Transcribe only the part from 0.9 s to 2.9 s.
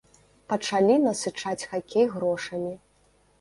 насычаць хакей грошамі.